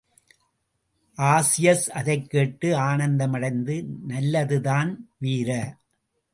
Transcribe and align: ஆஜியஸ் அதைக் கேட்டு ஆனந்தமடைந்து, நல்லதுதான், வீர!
ஆஜியஸ் 1.17 1.89
அதைக் 1.89 2.29
கேட்டு 2.29 2.75
ஆனந்தமடைந்து, 2.75 3.85
நல்லதுதான், 4.07 5.09
வீர! 5.19 5.77